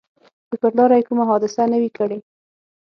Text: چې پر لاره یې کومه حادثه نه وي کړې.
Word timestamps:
چې 0.49 0.55
پر 0.61 0.71
لاره 0.77 0.95
یې 0.97 1.07
کومه 1.07 1.23
حادثه 1.29 1.63
نه 1.71 1.77
وي 1.81 1.91
کړې. 1.97 2.19